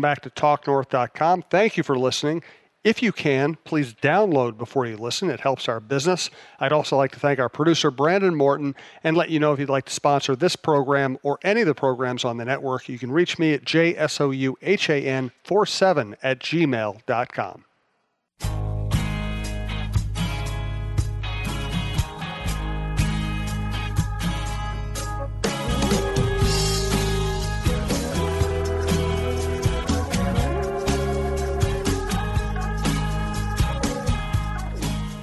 [0.00, 1.42] back to talknorth.com.
[1.50, 2.44] Thank you for listening.
[2.84, 5.28] If you can, please download before you listen.
[5.28, 6.30] It helps our business.
[6.60, 9.68] I'd also like to thank our producer, Brandon Morton, and let you know if you'd
[9.68, 13.10] like to sponsor this program or any of the programs on the network, you can
[13.10, 17.64] reach me at jsouhan47 at gmail.com.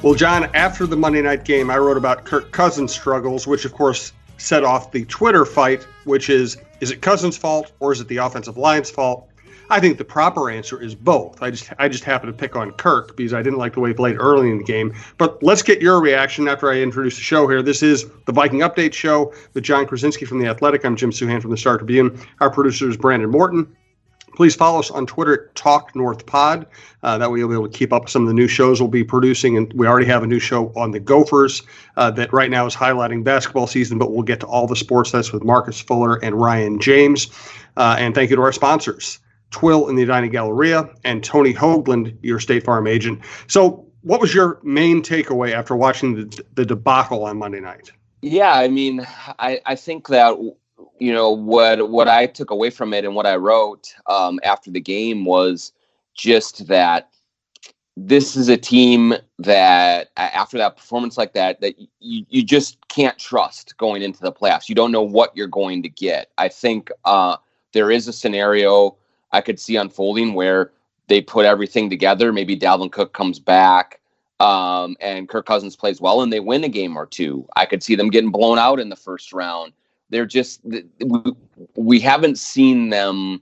[0.05, 3.73] Well, Jon, after the Monday night game, I wrote about Kirk Cousins' struggles, which of
[3.73, 8.07] course set off the Twitter fight, which is is it Cousins' fault or is it
[8.07, 9.27] the offensive line's fault?
[9.71, 11.41] I think the proper answer is both.
[11.41, 13.89] I just I just happen to pick on Kirk because I didn't like the way
[13.89, 14.93] he played early in the game.
[15.17, 17.63] But let's get your reaction after I introduce the show here.
[17.63, 20.85] This is the Viking Update Show with Jon Krawczynski from The Athletic.
[20.85, 22.15] I'm Jim Souhan from the Star Tribune.
[22.41, 23.75] Our producer is Brandon Morton.
[24.35, 26.67] Please follow us on Twitter at Talk North Pod.
[27.03, 28.81] Uh, that way you'll be able to keep up with some of the new shows
[28.81, 29.57] we'll be producing.
[29.57, 31.63] And we already have a new show on the Gophers
[31.97, 35.11] uh, that right now is highlighting basketball season, but we'll get to all the sports.
[35.11, 37.29] That's with Marcus Fuller and Ryan James.
[37.77, 39.19] Uh, and thank you to our sponsors,
[39.51, 43.21] Twill in the Edina Galleria and Tony Hoaglund, your State Farm agent.
[43.47, 47.91] So, what was your main takeaway after watching the, the debacle on Monday night?
[48.21, 49.05] Yeah, I mean,
[49.39, 50.37] I, I think that
[50.99, 54.71] you know what what I took away from it and what I wrote um, after
[54.71, 55.73] the game was
[56.15, 57.09] just that
[57.97, 63.17] this is a team that after that performance like that that you, you just can't
[63.17, 64.67] trust going into the playoffs.
[64.67, 66.31] You don't know what you're going to get.
[66.37, 67.37] I think uh,
[67.73, 68.97] there is a scenario
[69.31, 70.71] i could see unfolding where
[71.07, 72.31] they put everything together.
[72.31, 73.99] Maybe dalvin cook comes back
[74.39, 77.47] um, and kirk cousins plays well and they win a game or two.
[77.55, 79.73] I could see them getting blown out in the first round
[80.09, 80.61] they're just
[81.75, 83.41] we haven't seen them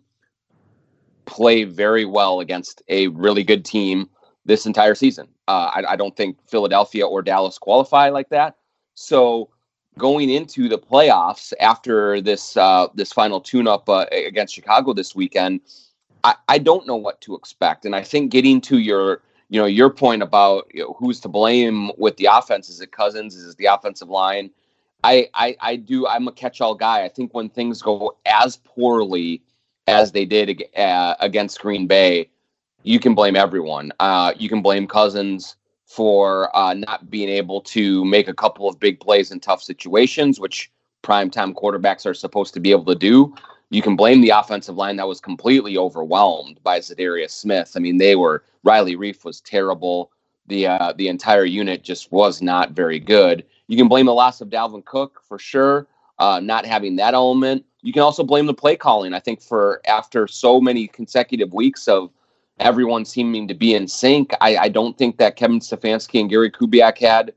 [1.25, 4.09] play very well against a really good team
[4.45, 5.28] this entire season.
[5.47, 8.58] Uh, I, I, don't think Philadelphia or Dallas qualify like that.
[8.95, 9.49] So
[9.98, 15.61] going into the playoffs after this uh, this final tune-up uh, against Chicago this weekend,
[16.23, 17.86] I, I don't know what to expect.
[17.86, 21.30] And I think getting to your you know your point about you know, who's to
[21.30, 24.49] blame with the offense is it Cousins is it the offensive line
[25.03, 26.08] I, I, I do.
[26.08, 27.03] I'm a catch-all guy.
[27.03, 29.41] I think when things go as poorly
[29.87, 32.30] as they did uh, against Green Bay,
[32.83, 33.91] you can blame everyone.
[33.99, 38.80] Uh, you can blame Cousins for uh, not being able to make a couple of
[38.80, 40.71] big plays in tough situations, which
[41.03, 43.35] primetime quarterbacks are supposed to be able to do.
[43.70, 47.73] You can blame the offensive line that was completely overwhelmed by Za'Darius Smith.
[47.75, 50.11] I mean, they were Riley Reiff was terrible.
[50.47, 53.45] The uh, the entire unit just was not very good.
[53.73, 55.88] You can blame the loss of Dalvin Cook for sure,
[56.20, 57.66] uh, not having that element.
[57.82, 59.16] You can also blame the play calling.
[59.16, 62.12] I think for after so many consecutive weeks of
[62.60, 66.52] everyone seeming to be in sync, I, I don't think that Kevin Stefanski and Gary
[66.52, 67.33] Kubiak had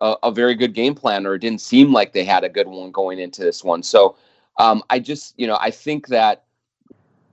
[0.00, 2.68] a, a, very good game plan, or it didn't seem like they had a good
[2.68, 3.82] one going into this one.
[3.82, 4.14] So
[4.60, 6.44] um, I just, you know, I think that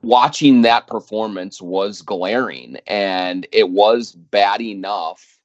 [0.02, 5.38] watching that performance was glaring and it was bad enough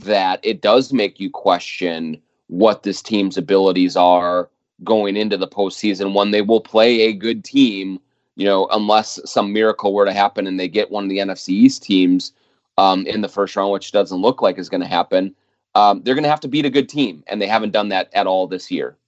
[0.00, 2.20] that it does make you question
[2.52, 4.50] what this team's abilities are
[4.84, 7.98] going into the postseason when they will play a good team,
[8.36, 11.48] you know, unless some miracle were to happen and they get one of the NFC
[11.48, 12.32] East teams
[12.76, 15.34] um, in the first round, which doesn't look like is going to happen.
[15.74, 18.10] Um, they're going to have to beat a good team, and they haven't done that
[18.12, 18.98] at all this year.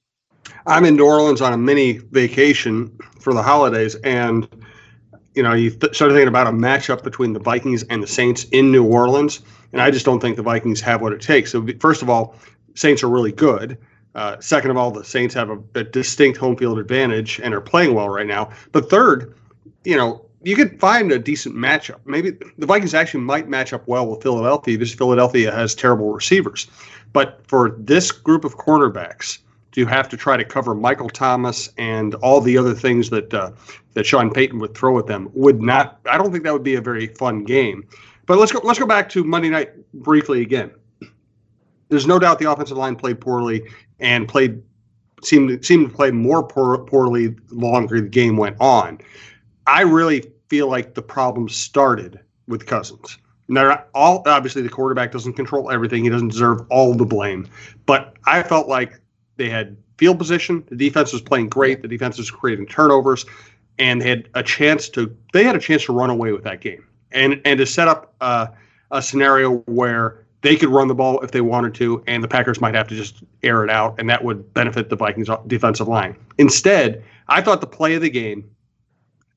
[0.67, 4.49] I'm in New Orleans on a mini vacation for the holidays, and
[5.35, 8.45] you know, you th- started thinking about a matchup between the Vikings and the Saints
[8.53, 11.53] in New Orleans, and I just don't think the Vikings have what it takes.
[11.53, 12.37] So, first of all,
[12.75, 13.79] Saints are really good.
[14.15, 17.61] Uh, second of all, the Saints have a, a, distinct home field advantage and are
[17.61, 18.51] playing well right now.
[18.71, 19.35] But third,
[19.83, 21.99] you know, you could find a decent matchup.
[22.05, 26.69] Maybe the Vikings actually might match up well with Philadelphia because Philadelphia has terrible receivers.
[27.13, 29.39] But for this group of cornerbacks,
[29.73, 33.51] to have to try to cover Michael Thomas and all the other things that uh,
[33.95, 35.99] that Sean Payton would throw at them would not.
[36.09, 37.85] I don't think that would be a very fun game.
[38.27, 38.61] But let's go.
[38.63, 40.71] Let's go back to Monday night briefly again
[41.95, 43.63] there's no doubt the offensive line played poorly
[44.01, 44.61] and played
[45.23, 49.01] seemed seemed to play more poor, poorly longer the game went on.
[49.67, 53.19] I really feel like the problem started with Cousins.
[53.49, 57.49] Now, all obviously the quarterback doesn't control everything; he doesn't deserve all the blame.
[57.87, 59.01] But I felt like
[59.37, 60.65] they had field position.
[60.69, 61.83] The defense was playing great.
[61.83, 63.25] The defense was creating turnovers,
[63.79, 65.15] and they had a chance to.
[65.33, 68.15] They had a chance to run away with that game, and and to set up
[68.21, 68.49] uh,
[68.91, 72.61] a scenario where they could run the ball if they wanted to, and the Packers
[72.61, 76.15] might have to just air it out, and that would benefit the Vikings defensive line.
[76.37, 78.49] Instead, I thought the play of the game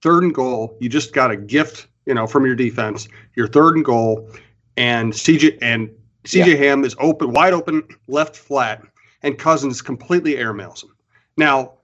[0.01, 0.77] third and goal.
[0.81, 3.07] You just got a gift, you know, from your defense.
[3.35, 4.29] Your third and goal,
[4.75, 5.89] and CJ and
[6.25, 6.55] CJ yeah.
[6.55, 8.83] Ham is open, wide open, left flat,
[9.23, 10.93] and Cousins completely airmails him.
[11.37, 11.75] Now,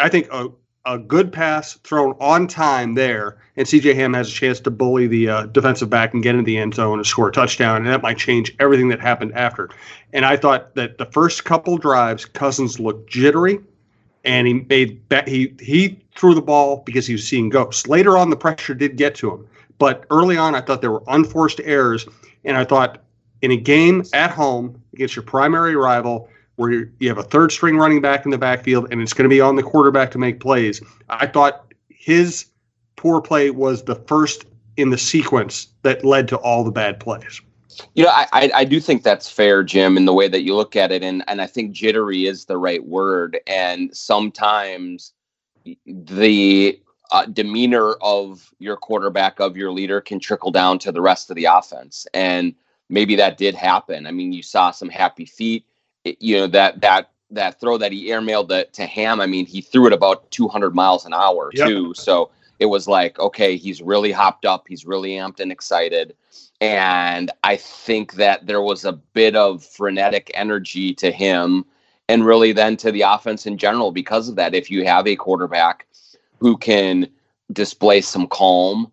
[0.00, 0.48] I think a,
[0.84, 5.06] a good pass thrown on time there, and CJ Ham has a chance to bully
[5.06, 7.86] the uh, defensive back and get in the end zone and score a touchdown, and
[7.86, 9.70] that might change everything that happened after.
[10.12, 13.60] And I thought that the first couple drives, Cousins looked jittery,
[14.24, 17.86] and he made bet he he threw the ball because he was seeing ghosts.
[17.86, 19.46] Later on, the pressure did get to him,
[19.78, 22.06] but early on, I thought there were unforced errors,
[22.44, 23.02] and I thought
[23.40, 26.28] in a game at home against your primary rival
[26.62, 29.28] where you have a third string running back in the backfield and it's going to
[29.28, 30.80] be on the quarterback to make plays.
[31.10, 32.46] I thought his
[32.96, 37.40] poor play was the first in the sequence that led to all the bad plays.
[37.94, 40.76] You know, I, I do think that's fair, Jim, in the way that you look
[40.76, 43.40] at it, and and I think jittery is the right word.
[43.46, 45.14] And sometimes
[45.86, 46.78] the
[47.10, 51.36] uh, demeanor of your quarterback, of your leader, can trickle down to the rest of
[51.36, 52.54] the offense, and
[52.90, 54.06] maybe that did happen.
[54.06, 55.64] I mean, you saw some happy feet
[56.04, 59.20] you know that that that throw that he airmailed the, to Ham.
[59.20, 61.66] I mean, he threw it about 200 miles an hour yep.
[61.66, 61.94] too.
[61.94, 64.66] So it was like, okay, he's really hopped up.
[64.68, 66.14] He's really amped and excited.
[66.60, 71.64] And I think that there was a bit of frenetic energy to him
[72.08, 74.54] and really then to the offense in general because of that.
[74.54, 75.86] If you have a quarterback
[76.38, 77.08] who can
[77.52, 78.92] display some calm,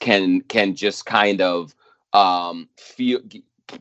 [0.00, 1.74] can can just kind of
[2.12, 3.20] um, feel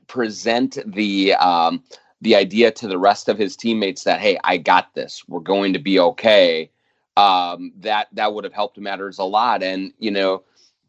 [0.07, 1.83] present the um,
[2.25, 5.23] the idea to the rest of his teammates that hey i got this.
[5.27, 6.71] We're going to be okay.
[7.15, 9.63] Um, that that would have helped matters a lot.
[9.63, 10.43] And you know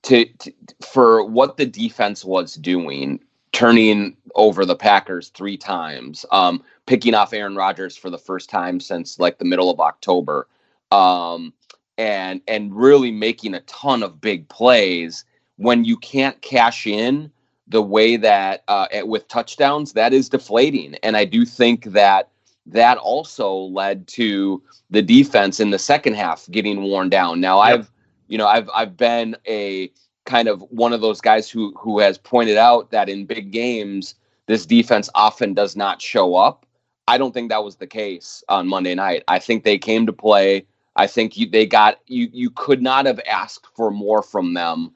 [0.05, 3.21] to, to, for what the defense was doing
[3.53, 8.81] turning over the packers three times um, picking off aaron rodgers for the first time
[8.81, 10.49] since like the middle of october
[10.91, 11.53] um,
[11.99, 15.25] and and really making a ton of big plays
[15.57, 17.31] when you can't cash in
[17.69, 22.31] the way that uh, with touchdowns that is deflating, and I do think that
[22.67, 27.41] that also led to the defense in the second half getting worn down.
[27.41, 27.81] Now yep.
[27.81, 27.91] I've
[28.29, 29.91] you know I've I've been a
[30.25, 34.15] kind of one of those guys who who has pointed out that in big games
[34.47, 36.67] this defense often does not show up.
[37.09, 39.23] I don't think that was the case on Monday night.
[39.29, 40.67] I think they came to play.
[40.97, 42.29] I think you, they got you.
[42.33, 44.93] You could not have asked for more from them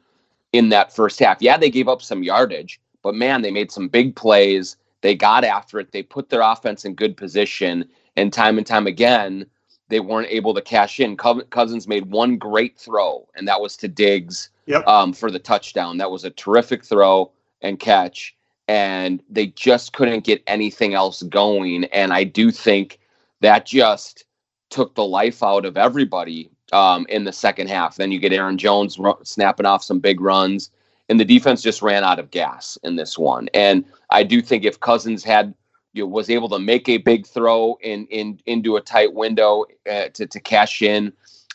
[0.52, 1.40] in that first half.
[1.40, 4.76] Yeah, they gave up some yardage, but man, they made some big plays.
[5.02, 5.92] They got after it.
[5.92, 7.88] They put their offense in good position.
[8.16, 9.46] And time and time again,
[9.88, 11.16] they weren't able to cash in.
[11.16, 14.86] Cousins made one great throw, and that was to Diggs yep.
[14.86, 15.98] um, for the touchdown.
[15.98, 17.30] That was a terrific throw
[17.62, 18.34] and catch.
[18.68, 21.84] And they just couldn't get anything else going.
[21.86, 23.00] And I do think
[23.40, 24.24] that just
[24.70, 27.96] took the life out of everybody um, in the second half.
[27.96, 30.70] Then you get Aaron Jones snapping off some big runs,
[31.08, 33.48] and the defense just ran out of gas in this one.
[33.54, 35.54] And I do think if Cousins had
[35.92, 39.64] you know, was able to make a big throw in in into a tight window
[39.90, 41.12] uh, to to cash in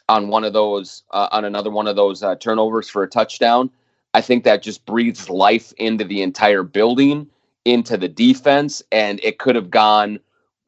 [0.10, 3.70] on one of those uh, on another one of those uh, turnovers for a touchdown,
[4.14, 7.28] I think that just breathes life into the entire building,
[7.66, 10.20] into the defense, and it could have gone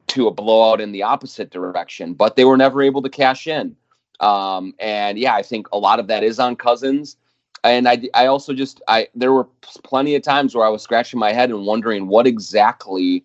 [0.08, 2.14] to a blowout in the opposite direction.
[2.14, 3.76] But they were never able to cash in.
[4.20, 7.16] Um, and yeah, I think a lot of that is on Cousins.
[7.64, 9.44] And I, I also just, I there were
[9.82, 13.24] plenty of times where I was scratching my head and wondering what exactly,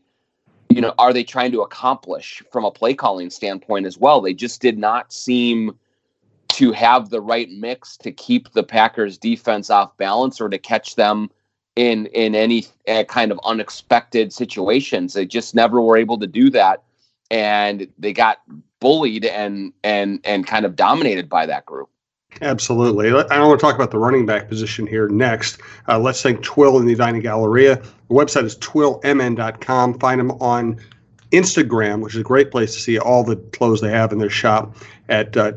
[0.70, 4.22] you know, are they trying to accomplish from a play calling standpoint as well?
[4.22, 5.78] They just did not seem
[6.50, 10.96] to have the right mix to keep the Packers defense off balance or to catch
[10.96, 11.30] them
[11.76, 15.14] in in any uh, kind of unexpected situations.
[15.14, 16.84] They just never were able to do that,
[17.34, 18.42] and they got
[18.80, 21.90] bullied and and and kind of dominated by that group.
[22.42, 23.10] Absolutely.
[23.10, 25.60] I want to talk about the running back position here next.
[25.88, 27.76] Uh, let's thank Twill in the Edina Galleria.
[27.76, 30.00] The website is twillmn.com.
[30.00, 30.80] Find them on
[31.32, 34.32] Instagram, which is a great place to see all the clothes they have in their
[34.32, 34.76] shop
[35.10, 35.54] at uh,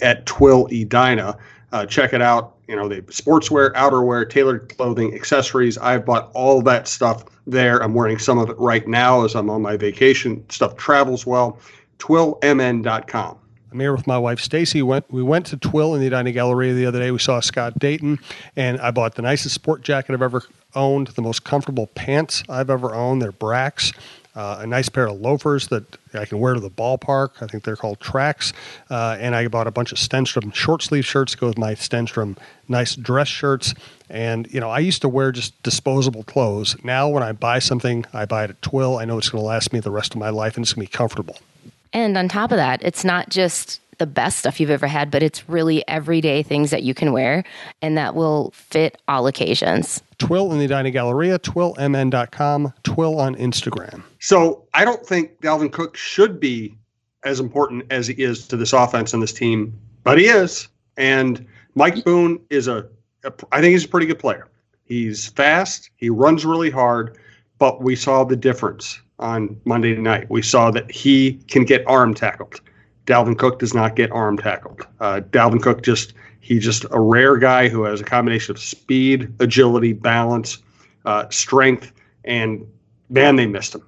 [0.00, 1.36] at Twill Edina.
[1.72, 2.57] Uh, check it out.
[2.68, 5.78] You know, they sportswear, outerwear, tailored clothing, accessories.
[5.78, 7.82] I've bought all that stuff there.
[7.82, 10.44] I'm wearing some of it right now as I'm on my vacation.
[10.50, 11.58] Stuff travels well
[11.98, 13.38] twillmn.com.
[13.70, 14.80] I'm here with my wife Stacy.
[14.82, 17.10] Went we went to Twill in the Edina Galleria the other day.
[17.10, 18.18] We saw Scott Dayton,
[18.56, 20.42] and I bought the nicest sport jacket I've ever
[20.74, 23.20] owned, the most comfortable pants I've ever owned.
[23.20, 23.94] They're Brax.
[24.38, 25.82] Uh, a nice pair of loafers that
[26.14, 27.42] I can wear to the ballpark.
[27.42, 28.54] I think they're called Trask.
[28.88, 31.74] Uh, and I bought a bunch of Stenstrom short sleeve shirts to go with my
[31.74, 33.74] Stenstrom nice dress shirts.
[34.08, 36.76] And, you know, I used to wear just disposable clothes.
[36.84, 38.98] Now, when I buy something, I buy it at Twill.
[38.98, 40.86] I know it's going to last me the rest of my life and it's going
[40.86, 41.40] to be comfortable.
[41.92, 45.20] And on top of that, it's not just the best stuff you've ever had, but
[45.20, 47.42] it's really everyday things that you can wear
[47.82, 50.00] and that will fit all occasions.
[50.18, 54.04] Twill in the Edina Galleria, twillmn.com, Twill on Instagram.
[54.18, 56.76] So I don't think Dalvin Cook should be
[57.24, 60.68] as important as he is to this offense and this team, but he is.
[60.96, 62.88] And Mike Boone is a,
[63.24, 64.48] a I think he's a pretty good player.
[64.84, 67.18] He's fast, he runs really hard,
[67.58, 70.30] but we saw the difference on Monday night.
[70.30, 72.60] We saw that he can get arm tackled.
[73.06, 74.86] Dalvin Cook does not get arm tackled.
[75.00, 79.32] Uh, Dalvin Cook just he's just a rare guy who has a combination of speed,
[79.40, 80.58] agility, balance,
[81.04, 81.92] uh, strength,
[82.24, 82.66] and
[83.10, 83.82] man, they missed him.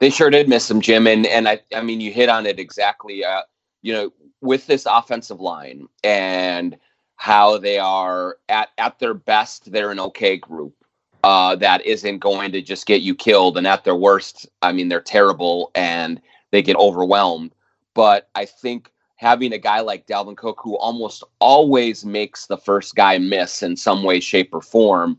[0.00, 1.06] They sure did miss him, Jim.
[1.06, 3.24] And and I I mean you hit on it exactly.
[3.24, 3.42] Uh,
[3.82, 6.76] you know, with this offensive line and
[7.16, 10.74] how they are at at their best, they're an okay group.
[11.22, 14.88] Uh, that isn't going to just get you killed, and at their worst, I mean
[14.88, 17.52] they're terrible and they get overwhelmed
[17.94, 22.94] but I think having a guy like Dalvin Cook who almost always makes the first
[22.94, 25.18] guy miss in some way, shape, or form,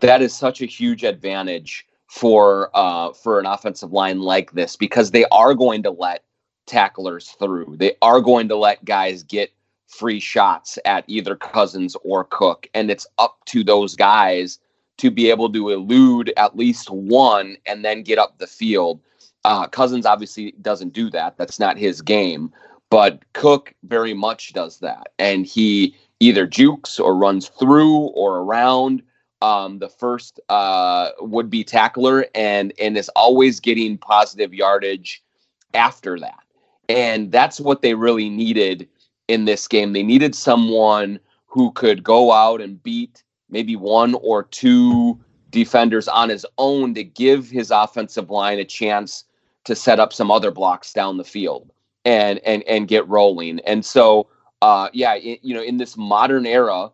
[0.00, 5.10] that is such a huge advantage for uh, for an offensive line like this because
[5.10, 6.24] they are going to let
[6.66, 7.76] tacklers through.
[7.78, 9.52] They are going to let guys get
[9.86, 14.58] free shots at either Cousins or Cook, and it's up to those guys
[14.98, 19.00] to be able to elude at least one and then get up the field.
[19.44, 21.38] Uh, Cousins obviously doesn't do that.
[21.38, 22.52] That's not his game.
[22.90, 25.12] But Cook very much does that.
[25.18, 29.02] And he either jukes or runs through or around
[29.42, 35.22] um, the first uh, would be tackler and, and is always getting positive yardage
[35.74, 36.42] after that.
[36.88, 38.88] And that's what they really needed
[39.28, 39.92] in this game.
[39.92, 45.18] They needed someone who could go out and beat maybe one or two
[45.50, 49.24] defenders on his own to give his offensive line a chance
[49.64, 51.70] to set up some other blocks down the field
[52.04, 53.60] and and and get rolling.
[53.60, 54.28] And so,
[54.62, 56.90] uh, yeah, it, you know, in this modern era,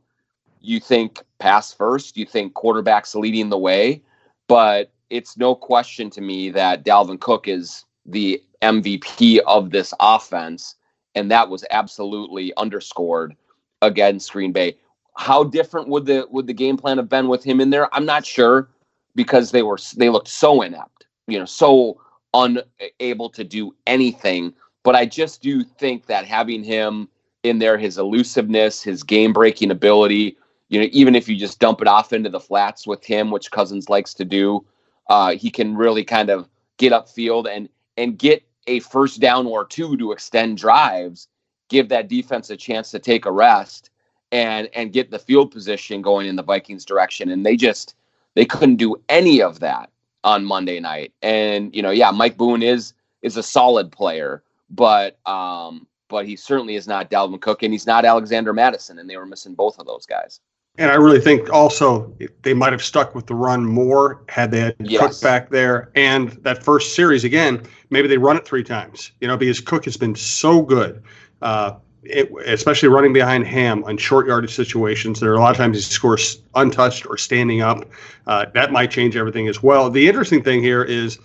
[0.65, 4.03] you think pass first, you think quarterbacks leading the way,
[4.49, 10.77] but it's no question to me that Dalvin Cook is the MVP of this offense,
[11.15, 13.37] and that was absolutely underscored
[13.83, 14.77] against Green Bay.
[15.17, 17.95] How different would the would the game plan have been with him in there?
[17.95, 18.69] I'm not sure
[19.15, 22.01] because they were they looked so inept, you know, so
[22.33, 24.55] unable to do anything.
[24.83, 27.09] But I just do think that having him
[27.43, 30.37] in there, his elusiveness, his game breaking ability,
[30.69, 33.51] you know, even if you just dump it off into the flats with him, which
[33.51, 34.65] Cousins likes to do,
[35.09, 39.65] uh, he can really kind of get upfield and and get a first down or
[39.65, 41.29] two to extend drives,
[41.69, 43.91] give that defense a chance to take a rest
[44.33, 47.31] and and get the field position going in the Vikings direction.
[47.31, 47.95] And they just
[48.35, 49.91] they couldn't do any of that
[50.25, 51.13] on Monday night.
[51.23, 56.37] And you know, yeah, Mike Boone is is a solid player, but um, but he
[56.37, 59.79] certainly is not Dalvin Cook, and he's not Alexander Mattison, and they were missing both
[59.79, 60.41] of those guys.
[60.77, 62.13] And I really think also
[62.43, 65.01] they might have stuck with the run more had they had yes.
[65.01, 65.91] Cook back there.
[65.95, 69.13] And that first series again, maybe they run it three times.
[69.21, 71.03] You know, because Cook has been so good.
[71.43, 75.21] Uh, it, especially running behind Ham on short yardage situations.
[75.21, 77.89] There are a lot of times he scores untouched or standing up.
[78.27, 79.89] Uh, that might change everything as well.
[79.91, 81.19] The interesting thing here is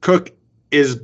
[0.00, 0.32] Cook
[0.70, 1.00] is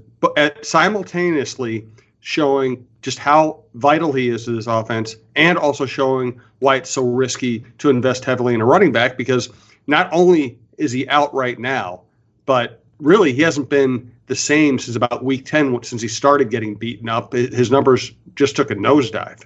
[0.63, 1.87] simultaneously
[2.23, 7.05] showing just how vital he is to this offense and also showing why it's so
[7.05, 9.51] risky to invest heavily in a running back because
[9.89, 12.01] not only is he out right now,
[12.47, 16.77] but really he hasn't been the same since about week 10 since he started getting
[16.77, 17.33] beaten up.
[17.33, 19.43] His numbers just took a nosedive.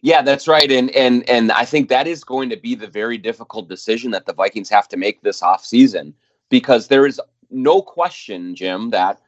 [0.00, 0.70] Yeah that's right.
[0.70, 4.24] And and and i think that is going to be the very difficult decision that
[4.24, 6.14] the vikings have to make this offseason
[6.48, 9.20] because there is no question jim that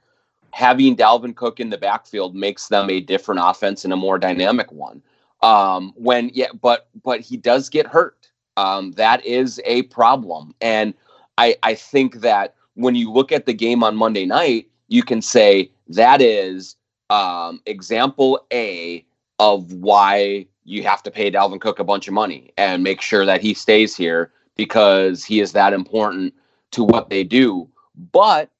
[0.53, 4.71] having dalvin cook in the backfield makes them a different offense and a more dynamic
[4.73, 5.03] one.
[5.43, 8.31] Um when yeah but but he does get hurt.
[8.57, 10.55] Um that is a problem.
[10.61, 10.95] And
[11.38, 15.21] i i think that when you look at the game on Monday night, you can
[15.21, 16.76] say that is
[17.11, 19.05] um, example A
[19.38, 23.25] of why you have to pay Dalvin Cook a bunch of money and make sure
[23.25, 26.35] that he stays here because he is that important
[26.73, 27.69] to what they do.
[28.12, 28.50] But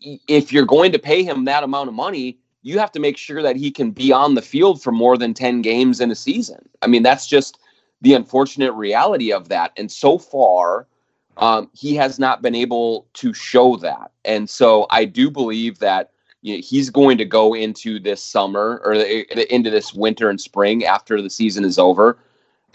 [0.00, 3.42] if you're going to pay him that amount of money, you have to make sure
[3.42, 6.68] that he can be on the field for more than 10 games in a season.
[6.82, 7.58] I mean, that's just
[8.00, 9.72] the unfortunate reality of that.
[9.76, 10.86] And so far,
[11.36, 14.10] um, he has not been able to show that.
[14.24, 16.10] And so I do believe that
[16.42, 20.84] you know, he's going to go into this summer or into this winter and spring
[20.84, 22.18] after the season is over,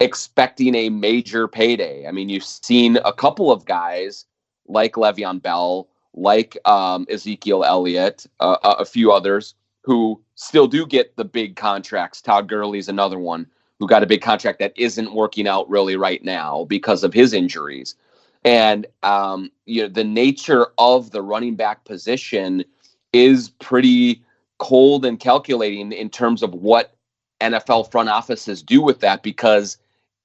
[0.00, 2.06] expecting a major payday.
[2.06, 4.26] I mean, you've seen a couple of guys
[4.66, 11.16] like Le'Veon Bell, like um, Ezekiel Elliott, uh, a few others who still do get
[11.16, 12.22] the big contracts.
[12.22, 13.46] Todd Gurley's another one
[13.78, 17.32] who got a big contract that isn't working out really right now because of his
[17.32, 17.96] injuries.
[18.44, 22.64] And um, you know, the nature of the running back position
[23.12, 24.22] is pretty
[24.58, 26.94] cold and calculating in terms of what
[27.40, 29.78] NFL front offices do with that because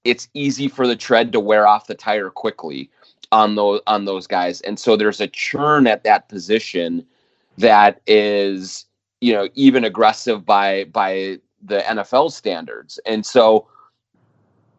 [0.04, 2.90] it's easy for the tread to wear off the tire quickly
[3.32, 4.62] on those on those guys.
[4.62, 7.06] And so there's a churn at that position
[7.58, 8.86] that is,
[9.22, 13.00] you know, even aggressive by by the NFL standards.
[13.06, 13.68] And so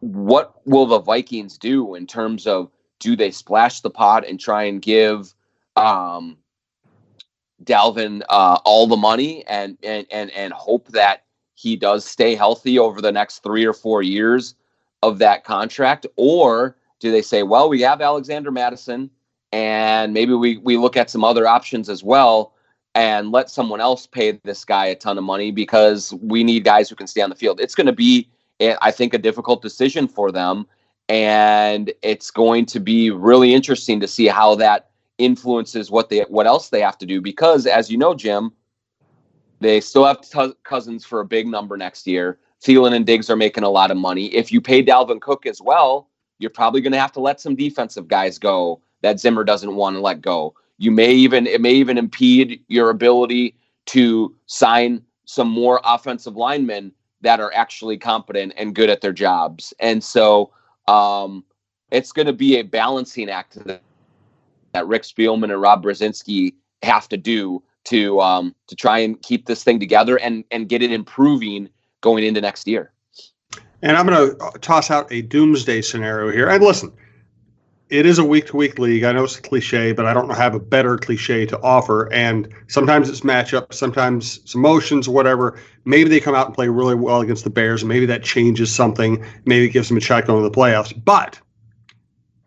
[0.01, 4.65] what will the Vikings do in terms of do they splash the pot and try
[4.65, 5.35] and give
[5.77, 6.37] um,
[7.65, 12.79] Dalvin uh, all the money and, and and and hope that he does stay healthy
[12.79, 14.55] over the next three or four years
[15.03, 19.11] of that contract, or do they say, well, we have Alexander Mattison,
[19.53, 22.55] and maybe we we look at some other options as well,
[22.95, 26.89] and let someone else pay this guy a ton of money because we need guys
[26.89, 27.61] who can stay on the field.
[27.61, 28.29] It's going to be,
[28.61, 30.67] eh, I think, a difficult decision for them,
[31.09, 36.47] and it's going to be really interesting to see how that influences what they what
[36.47, 38.51] else they have to do because as you know jim
[39.61, 43.37] they still have t- cousins for a big number next year Thielen and Diggs are
[43.37, 44.27] making a lot of money.
[44.27, 46.10] If you pay Dalvin Cook as well,
[46.41, 49.95] you're probably going to have to let some defensive guys go that Zimmer doesn't want
[49.95, 50.55] to let go.
[50.79, 53.55] You may even it may even impede your ability
[53.87, 59.75] to sign some more offensive linemen that are actually competent and good at their jobs.
[59.79, 60.51] And so
[60.89, 61.45] um,
[61.91, 63.83] it's going to be a balancing act that
[64.73, 69.47] that Rick Spielman and Rob Brzezinski have to do to um, to try and keep
[69.47, 71.69] this thing together and and get it improving
[72.01, 72.93] going into next year.
[73.83, 76.49] And I'm going to uh, toss out a doomsday scenario here.
[76.49, 76.93] And listen,
[77.89, 79.03] it is a week to week league.
[79.03, 82.11] I know it's a cliche, but I don't have a better cliche to offer.
[82.13, 85.59] And sometimes it's matchup, sometimes it's emotions, whatever.
[85.85, 89.25] Maybe they come out and play really well against the Bears, maybe that changes something.
[89.45, 90.93] Maybe it gives them a shot going to the playoffs.
[91.05, 91.41] But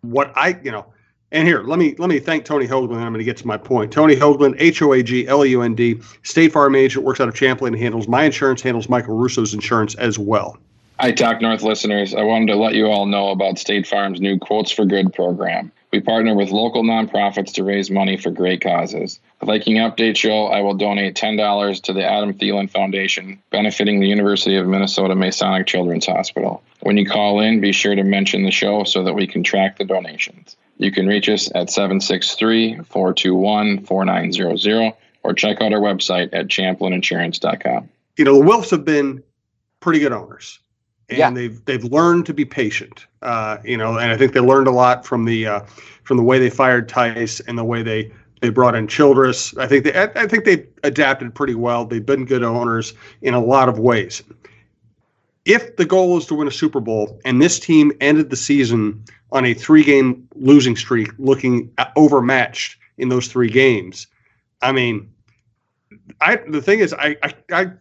[0.02, 0.86] what I, you know,
[1.34, 2.98] and here, let me let me thank Tony Hoaglund.
[2.98, 3.92] I'm going to get to my point.
[3.92, 7.28] Tony Hoaglund, H O A G L U N D, State Farm agent, works out
[7.28, 10.58] of Champlin, handles my insurance, handles Michael Russo's insurance as well.
[11.00, 12.14] Hi, Talk North listeners.
[12.14, 15.72] I wanted to let you all know about State Farm's new Quotes for Good program.
[15.92, 19.20] We partner with local nonprofits to raise money for great causes.
[19.40, 24.08] The Viking Update Show, I will donate $10 to the Adam Thielen Foundation, benefiting the
[24.08, 26.64] University of Minnesota Masonic Children's Hospital.
[26.82, 29.80] When you call in, be sure to mention the show so that we can track
[29.80, 30.56] the donations.
[30.78, 37.90] You can reach us at 763 421 4900 or check out our website at champlininsurance.com.
[38.18, 39.24] You know, the Wilfs have been
[39.80, 40.60] pretty good owners.
[41.10, 41.32] And Yeah.
[41.32, 44.72] they've they've learned to be patient, uh, you know, and I think they learned a
[44.72, 45.60] lot from the uh,
[46.04, 48.12] from the way they fired Tice and the way they
[48.42, 49.56] they brought in Childress.
[49.58, 51.86] I think they I I think they adapted pretty well.
[51.86, 54.24] They've been good owners in a lot of ways.
[55.46, 59.04] If the goal is to win a Super Bowl, and this team ended the season
[59.34, 64.08] on a three-game losing streak, looking uh, overmatched in those three games,
[64.62, 65.12] I mean,
[66.22, 67.72] I the thing is, I I, I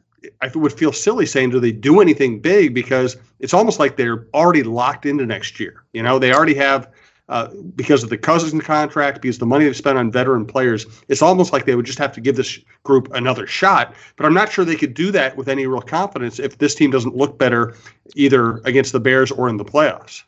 [0.41, 2.75] I would feel silly saying, do they do anything big?
[2.75, 5.85] Because it's almost like they're already locked into next year.
[5.93, 6.89] You know, they already have,
[7.29, 11.23] uh, because of the Cousins contract, because the money they've spent on veteran players, it's
[11.23, 13.95] almost like they would just have to give this group another shot.
[14.17, 16.91] But I'm not sure they could do that with any real confidence if this team
[16.91, 17.75] doesn't look better
[18.15, 20.23] either against the Bears or in the playoffs.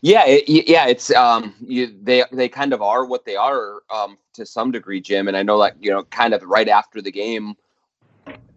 [0.00, 4.16] Yeah, it, yeah, it's um, you, they they kind of are what they are um,
[4.34, 5.26] to some degree, Jim.
[5.26, 7.56] And I know that you know, kind of right after the game,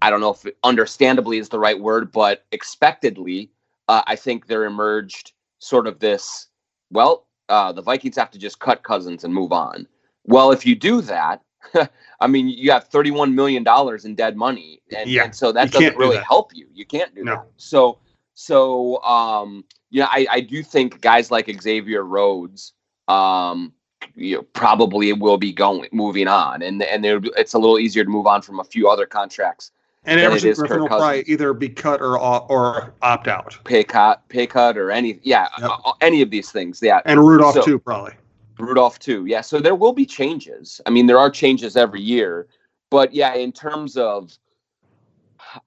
[0.01, 3.51] I don't know if understandably is the right word, but expectedly,
[3.87, 6.47] uh, I think there emerged sort of this.
[6.91, 9.87] Well, uh, the Vikings have to just cut Cousins and move on.
[10.25, 11.41] Well, if you do that,
[12.19, 15.71] I mean, you have thirty-one million dollars in dead money, and, Yeah, and so that
[15.71, 16.25] doesn't do really that.
[16.25, 16.67] help you.
[16.73, 17.35] You can't do No.
[17.35, 17.47] that.
[17.57, 17.99] So,
[18.33, 22.73] so um, yeah, I, I do think guys like Xavier Rhodes,
[23.07, 23.73] um,
[24.15, 28.03] you know, probably will be going moving on, and and there it's a little easier
[28.03, 29.71] to move on from a few other contracts.
[30.03, 34.47] And Everson Griffen will probably either be cut or or opt out, Pay cut, pay
[34.47, 35.71] cut, or any yeah, Yep.
[35.85, 36.79] uh, any of these things.
[36.81, 38.13] Yeah, and Rudolph So- too, probably.
[38.57, 39.25] Rudolph too.
[39.25, 40.81] Yeah, so there will be changes.
[40.85, 42.47] I mean, there are changes every year,
[42.91, 44.37] but yeah, in terms of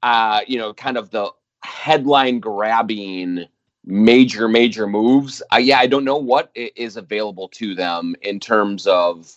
[0.02, 1.30] uh, you know, kind of the
[1.62, 3.44] headline grabbing
[3.84, 8.86] major major moves, uh, yeah, I don't know what is available to them in terms
[8.86, 9.36] of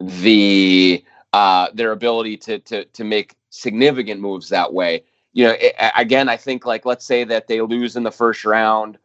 [0.00, 5.04] the uh their ability to to to make significant moves that way.
[5.32, 8.44] You know, a- again, I think like let's say that they lose in the first
[8.44, 8.98] round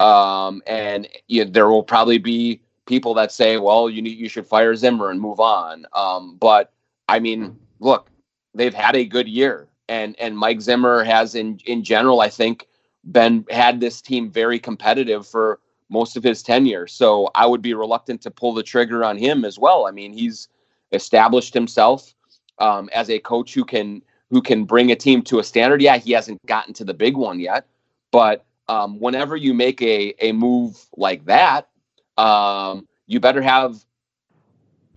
[0.00, 4.28] um, and you know, there will probably be people that say, "Well, you need you
[4.28, 6.72] should fire Zimmer and move on." Um, but
[7.08, 8.10] I mean, look,
[8.54, 12.68] they've had a good year, and and Mike Zimmer has in in general, I think,
[13.10, 16.86] been had this team very competitive for most of his tenure.
[16.86, 19.86] So I would be reluctant to pull the trigger on him as well.
[19.86, 20.48] I mean, he's
[20.92, 22.14] established himself
[22.58, 25.80] um, as a coach who can who can bring a team to a standard.
[25.80, 27.66] Yeah, he hasn't gotten to the big one yet,
[28.10, 31.68] but um, whenever you make a a move like that,
[32.16, 33.84] um, you better have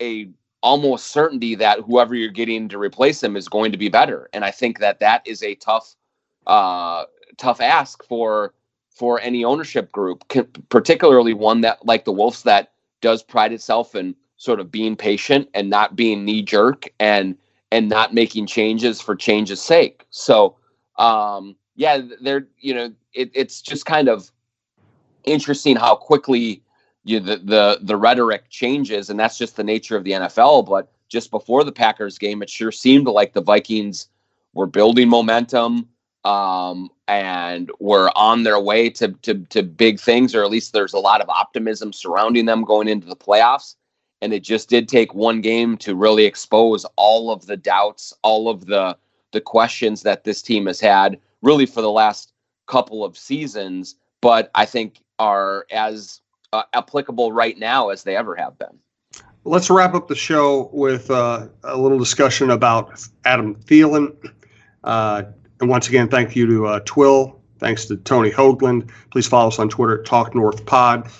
[0.00, 0.28] a
[0.62, 4.28] almost certainty that whoever you're getting to replace him is going to be better.
[4.32, 5.94] And I think that that is a tough
[6.46, 7.04] uh,
[7.36, 8.54] tough ask for
[8.90, 10.24] for any ownership group,
[10.68, 15.46] particularly one that like the Wilfs that does pride itself in sort of being patient
[15.52, 17.36] and not being knee jerk and
[17.70, 20.06] and not making changes for change's sake.
[20.08, 20.56] So
[20.96, 24.32] um, yeah, they're you know it, it's just kind of
[25.24, 26.62] interesting how quickly
[27.04, 30.66] you the, the the rhetoric changes, and that's just the nature of the NFL.
[30.66, 34.08] But just before the Packers game, it sure seemed like the Vikings
[34.54, 35.86] were building momentum
[36.24, 40.94] um, and were on their way to, to to big things, or at least there's
[40.94, 43.74] a lot of optimism surrounding them going into the playoffs.
[44.22, 48.48] And it just did take one game to really expose all of the doubts, all
[48.48, 48.96] of the
[49.32, 52.32] the questions that this team has had really for the last
[52.66, 56.20] couple of seasons, but I think are as
[56.52, 58.78] uh, applicable right now as they ever have been.
[59.44, 64.14] Let's wrap up the show with uh, a little discussion about Adam Thielen.
[64.84, 65.22] Uh,
[65.60, 67.40] and once again, thank you to uh, Twill.
[67.58, 68.90] Thanks to Tony Hoaglund.
[69.10, 71.10] Please follow us on Twitter at Talk North Pod.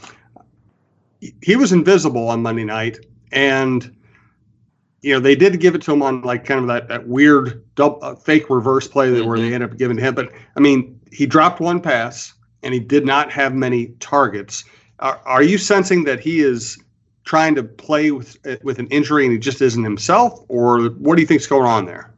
[1.43, 2.99] He was invisible on Monday night,
[3.33, 3.95] and
[5.03, 7.65] you know they did give it to him on like kind of that, that weird
[7.75, 9.29] double, uh, fake reverse play that mm-hmm.
[9.29, 10.15] where they ended up giving him.
[10.15, 14.65] But I mean, he dropped one pass, and he did not have many targets.
[15.01, 16.79] Are, are you sensing that he is
[17.25, 21.23] trying to play with with an injury and he just isn't himself, or what do
[21.23, 22.13] you think's going on there?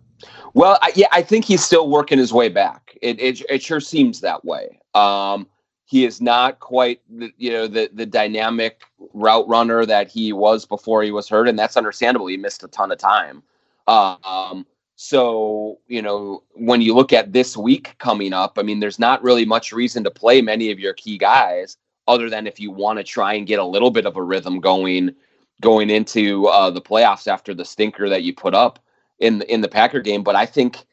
[0.54, 2.96] Well, I, yeah, I think he's still working his way back.
[3.02, 4.78] It it, it sure seems that way.
[4.94, 5.48] Um,
[5.84, 10.64] he is not quite the, you know the the dynamic route runner that he was
[10.64, 12.26] before he was hurt, and that's understandable.
[12.26, 13.42] He missed a ton of time.
[13.86, 14.66] Um,
[14.96, 19.22] so you know when you look at this week coming up, I mean, there's not
[19.22, 21.76] really much reason to play many of your key guys,
[22.08, 24.60] other than if you want to try and get a little bit of a rhythm
[24.60, 25.14] going
[25.60, 28.78] going into uh, the playoffs after the stinker that you put up
[29.18, 30.22] in in the Packer game.
[30.22, 30.84] But I think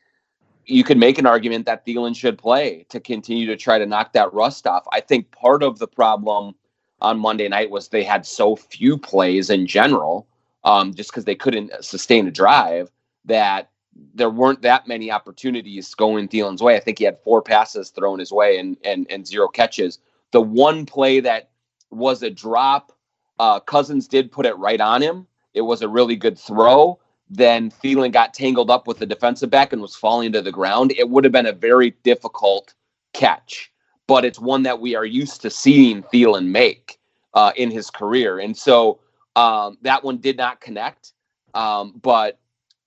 [0.70, 4.14] you could make an argument that Thielen should play to continue to try to knock
[4.14, 4.86] that rust off.
[4.92, 6.56] I think part of the problem
[7.02, 10.28] on Monday night was they had so few plays in general,
[10.64, 12.92] um, just because they couldn't sustain a drive,
[13.26, 13.70] that
[14.14, 16.76] there weren't that many opportunities going Thielen's way.
[16.76, 20.00] I think he had four passes thrown his way and and and zero catches.
[20.32, 21.50] The one play that
[21.90, 22.92] was a drop,
[23.40, 25.26] uh, Cousins did put it right on him.
[25.54, 29.72] It was a really good throw, then Thielen got tangled up with the defensive back
[29.72, 32.74] and was falling to the ground, it would have been a very difficult
[33.14, 33.72] catch.
[34.08, 37.00] But it's one that we are used to seeing Thielen make
[37.36, 38.40] uh, in his career.
[38.40, 39.00] And so
[39.36, 41.14] um, that one did not connect.
[41.54, 42.40] Um, but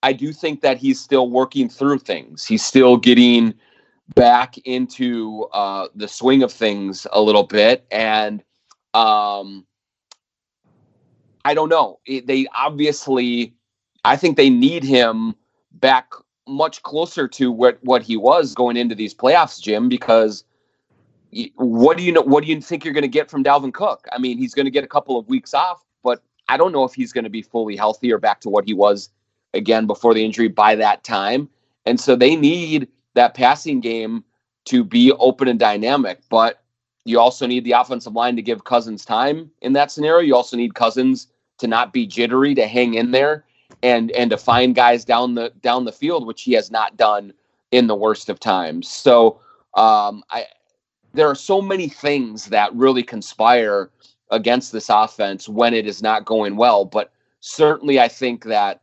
[0.02, 2.44] I do think that he's still working through things.
[2.44, 3.55] He's still getting
[4.16, 7.87] back into uh, the swing of things a little bit.
[7.92, 8.42] And
[8.94, 9.64] um,
[11.44, 12.00] I don't know.
[12.07, 13.55] They obviously
[14.05, 15.35] I think they need him
[15.73, 16.12] back
[16.49, 19.88] much closer to what what he was going into these playoffs, Jim.
[19.88, 20.45] Because
[21.55, 22.23] what do you know?
[22.23, 24.07] What do you think you're going to get from Dalvin Cook?
[24.12, 26.85] I mean, he's going to get a couple of weeks off, but I don't know
[26.85, 29.11] if he's going to be fully healthy or back to what he was
[29.55, 31.49] again before the injury by that time.
[31.87, 34.25] And so they need that passing game
[34.65, 36.62] to be open and dynamic, but
[37.05, 40.21] you also need the offensive line to give Cousins time in that scenario.
[40.21, 41.27] You also need Cousins
[41.59, 43.45] to not be jittery, to hang in there
[43.82, 47.32] and and to find guys down the down the field, which he has not done
[47.70, 48.88] in the worst of times.
[48.88, 49.40] So
[49.74, 50.46] um, I
[51.14, 53.90] there are so many things that really conspire
[54.30, 56.85] against this offense when it is not going well.
[56.85, 58.80] But certainly, I think that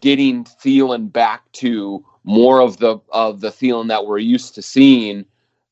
[0.00, 5.24] getting Thielen back to more of the of the Thielen that we're used to seeing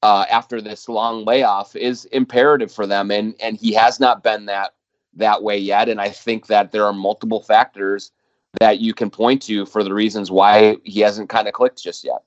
[0.03, 4.47] uh, after this long layoff is imperative for them, and and he has not been
[4.47, 4.75] that
[5.15, 5.89] that way yet.
[5.89, 8.13] And I think that there are multiple factors
[8.59, 12.05] that you can point to for the reasons why he hasn't kind of clicked just
[12.05, 12.23] yet.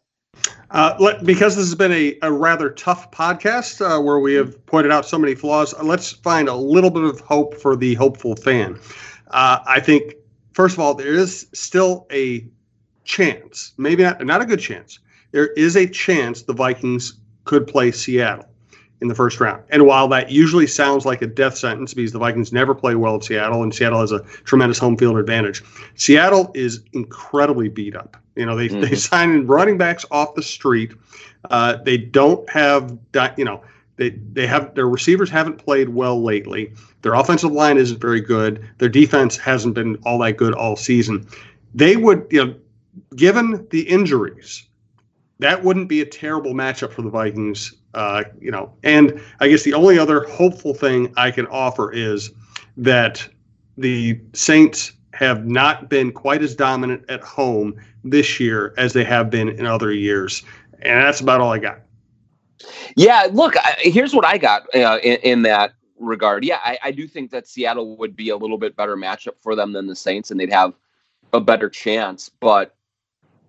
[0.72, 4.92] Uh, because this has been a, a rather tough podcast uh, where we have pointed
[4.92, 8.36] out so many flaws, uh, let's find a little bit of hope for the hopeful
[8.36, 8.80] fan.
[9.28, 10.16] Uh, I think,
[10.54, 12.48] first of all, there is still a
[13.04, 15.00] chance, maybe not, not a good chance.
[15.32, 18.48] There is a chance the Vikings could play Seattle.
[19.04, 19.62] In the first round.
[19.70, 23.18] And while that usually sounds like a death sentence because the Vikings never play well
[23.18, 25.62] at Seattle and Seattle has a tremendous home field advantage,
[25.96, 28.18] Seattle is incredibly beat up.
[28.36, 28.82] You know, they, mm-hmm.
[28.82, 30.94] they sign running backs off the street.
[31.52, 32.98] Uh, they don't have,
[33.38, 33.62] you know,
[33.98, 36.74] they, they have their receivers haven't played well lately.
[37.04, 38.68] Their offensive line isn't very good.
[38.80, 41.28] Their defense hasn't been all that good all season.
[41.76, 42.56] They would, you know,
[43.16, 44.64] given the injuries,
[45.40, 47.74] that wouldn't be a terrible matchup for the Vikings.
[47.94, 52.32] Uh, you know, and I guess the only other hopeful thing I can offer is
[52.78, 53.28] that
[53.78, 59.30] the Saints have not been quite as dominant at home this year as they have
[59.30, 60.44] been in other years,
[60.82, 61.82] and that's about all I got.
[62.96, 66.44] Yeah, look, I, here's what I got uh, in, in, that regard.
[66.44, 69.56] Yeah, I, I, do think that Seattle would be a little bit better matchup for
[69.56, 70.74] them than the Saints, and they'd have
[71.34, 72.30] a better chance.
[72.40, 72.76] But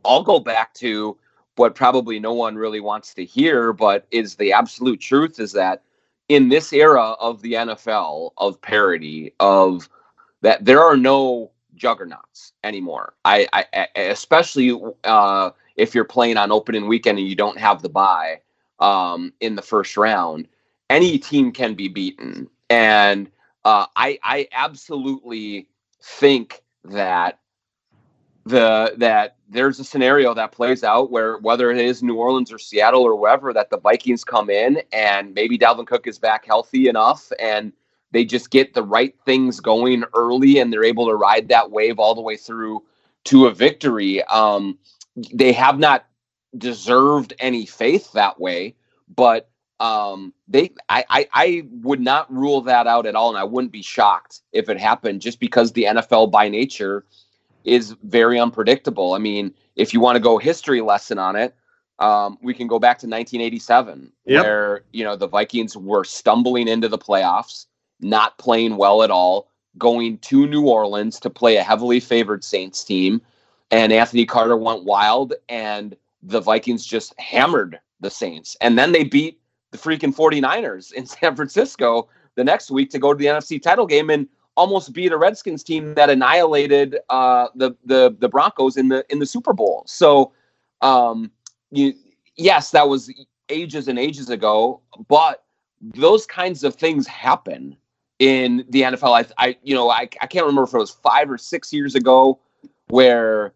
[0.04, 1.16] I'll go back to
[1.57, 5.83] what probably no one really wants to hear, but is the absolute truth is that
[6.29, 9.88] in this era of the NFL, of parity, of
[10.40, 13.14] that there are no juggernauts anymore.
[13.25, 17.88] I, I especially uh, if you're playing on opening weekend and you don't have the
[17.88, 18.40] buy
[18.79, 20.49] um, in the first round,
[20.90, 22.49] any team can be beaten.
[22.71, 23.31] And
[23.64, 25.69] uh, I, I absolutely
[26.03, 27.38] think that
[28.44, 32.59] the that there's a scenario that plays out where whether it is New Orleans or
[32.59, 36.88] Seattle or wherever that the Vikings come in and maybe Dalvin Cook is back healthy
[36.88, 37.72] enough and
[38.12, 41.98] they just get the right things going early and they're able to ride that wave
[41.98, 42.83] all the way through
[43.24, 44.22] to a victory.
[44.24, 44.78] Um,
[45.33, 46.07] they have not
[46.57, 48.76] deserved any faith that way,
[49.14, 53.44] but um, they I, I I would not rule that out at all, and I
[53.44, 57.04] wouldn't be shocked if it happened just because the NFL by nature
[57.64, 59.14] is very unpredictable.
[59.14, 61.55] I mean, if you want to go history lesson on it,
[61.98, 64.44] um, we can go back to 1987, yep.
[64.44, 67.66] where you know the Vikings were stumbling into the playoffs,
[68.00, 69.48] not playing well at all,
[69.79, 73.22] going to New Orleans to play a heavily favored Saints team,
[73.70, 78.57] and Anthony Carter went wild, and the Vikings just hammered the Saints.
[78.61, 83.12] And then they beat the freaking 49ers in San Francisco the next week to go
[83.12, 87.73] to the NFC title game and almost beat a Redskins team that annihilated uh, the,
[87.85, 89.85] the the Broncos in the in the Super Bowl.
[89.87, 90.33] So
[90.81, 91.31] um,
[91.71, 91.95] you,
[92.37, 93.12] yes, that was
[93.49, 95.45] ages and ages ago, but
[95.81, 97.77] those kinds of things happen
[98.19, 99.25] in the NFL.
[99.38, 101.95] I, I you know, I, I can't remember if it was five or six years
[101.95, 102.38] ago
[102.88, 103.55] where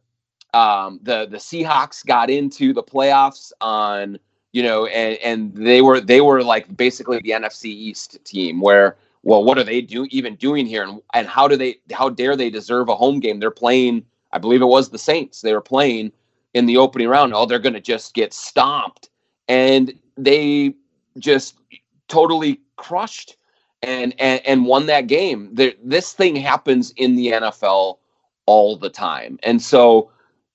[0.54, 4.18] um, the the Seahawks got into the playoffs on
[4.52, 8.96] you know, and and they were they were like basically the NFC East team where
[9.22, 12.36] well, what are they do even doing here, and and how do they how dare
[12.36, 13.40] they deserve a home game?
[13.40, 15.40] They're playing, I believe it was the Saints.
[15.40, 16.12] They were playing
[16.54, 17.34] in the opening round.
[17.34, 19.10] Oh, they're going to just get stomped,
[19.48, 20.74] and they
[21.18, 21.56] just
[22.08, 23.36] totally crushed
[23.82, 25.50] and and, and won that game.
[25.52, 27.98] There, this thing happens in the NFL
[28.46, 30.10] all the time, and so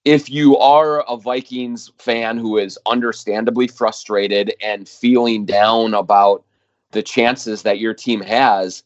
[0.06, 6.44] if you are a Vikings fan who is understandably frustrated and feeling down about
[6.94, 8.84] the chances that your team has,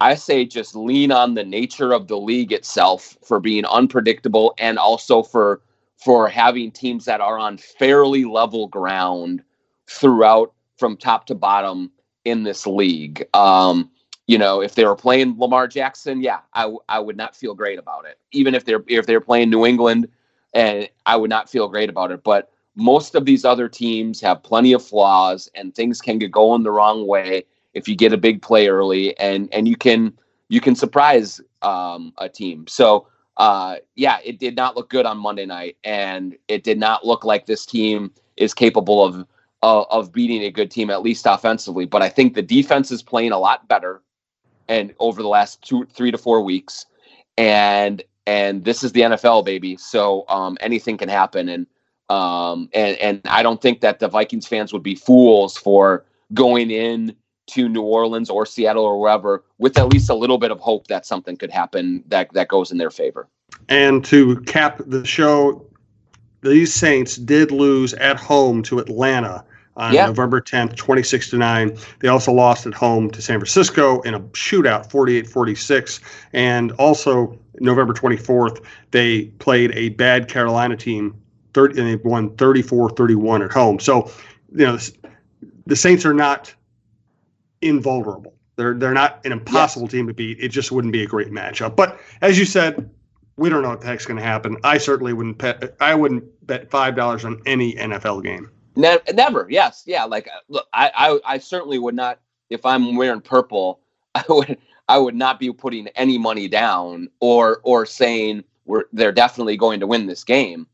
[0.00, 4.78] I say just lean on the nature of the league itself for being unpredictable and
[4.78, 5.60] also for
[5.96, 9.42] for having teams that are on fairly level ground
[9.88, 11.90] throughout from top to bottom
[12.24, 13.26] in this league.
[13.34, 13.90] Um,
[14.28, 17.78] you know, if they were playing Lamar Jackson, yeah, I, I would not feel great
[17.78, 18.18] about it.
[18.30, 20.08] Even if they're if they're playing New England,
[20.54, 22.22] and I would not feel great about it.
[22.22, 26.62] But most of these other teams have plenty of flaws, and things can get going
[26.62, 30.16] the wrong way if you get a big play early, and and you can
[30.48, 32.66] you can surprise um, a team.
[32.68, 37.04] So uh, yeah, it did not look good on Monday night, and it did not
[37.04, 39.26] look like this team is capable of
[39.62, 41.84] uh, of beating a good team at least offensively.
[41.84, 44.02] But I think the defense is playing a lot better,
[44.68, 46.86] and over the last two, three to four weeks,
[47.36, 49.76] and and this is the NFL, baby.
[49.76, 51.66] So um, anything can happen, and
[52.08, 56.70] um, and and I don't think that the Vikings fans would be fools for going
[56.70, 57.14] in
[57.48, 60.86] to New Orleans or Seattle or wherever with at least a little bit of hope
[60.88, 63.28] that something could happen that that goes in their favor.
[63.68, 65.64] And to cap the show,
[66.42, 69.44] these Saints did lose at home to Atlanta
[69.76, 70.06] on yeah.
[70.06, 71.78] November 10th, 26 to 9.
[72.00, 76.00] They also lost at home to San Francisco in a shootout, 48 46.
[76.32, 81.14] And also, November 24th, they played a bad Carolina team
[81.58, 83.80] 30, and they won 34 31 at home.
[83.80, 84.08] So,
[84.54, 84.78] you know,
[85.66, 86.54] the Saints are not
[87.62, 88.34] invulnerable.
[88.54, 89.92] They're, they're not an impossible yes.
[89.92, 90.38] team to beat.
[90.38, 91.74] It just wouldn't be a great matchup.
[91.74, 92.88] But as you said,
[93.36, 94.56] we don't know what the heck's going to happen.
[94.62, 95.76] I certainly wouldn't bet.
[95.80, 98.50] I wouldn't bet five dollars on any NFL game.
[98.76, 99.48] Ne- never.
[99.50, 99.82] Yes.
[99.84, 100.04] Yeah.
[100.04, 102.20] Like, uh, look, I, I, I certainly would not.
[102.50, 103.80] If I'm wearing purple,
[104.14, 109.10] I would, I would not be putting any money down or, or saying we're they're
[109.10, 110.68] definitely going to win this game.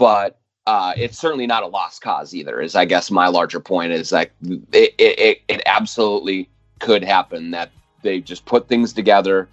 [0.00, 2.62] But uh, it's certainly not a lost cause either.
[2.62, 4.32] Is I guess my larger point is like
[4.72, 9.46] it, it, it absolutely could happen that they just put things together.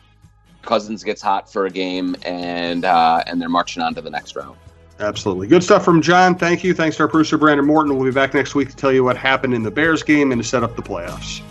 [0.61, 4.37] Cousins gets hot for a game, and uh, and they're marching on to the next
[4.37, 4.57] round.
[5.01, 5.47] Absolutely.
[5.47, 6.33] Good stuff from Jon.
[6.33, 6.73] Thank you.
[6.73, 7.97] Thanks to our producer, Brandon Morton.
[7.97, 10.41] We'll be back next week to tell you what happened in the Bears game and
[10.41, 11.41] to set up the playoffs.